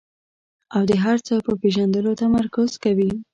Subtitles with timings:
[0.75, 3.11] او د هر څه په پېژندلو تمرکز کوي.